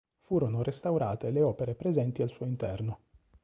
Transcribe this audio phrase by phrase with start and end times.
[0.19, 3.01] Furono restaurate le opere presenti al suo interno.